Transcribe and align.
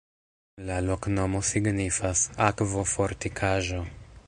La 0.69 0.77
loknomo 0.85 1.41
signifas: 1.51 2.25
akvo-fortikaĵo. 2.47 3.87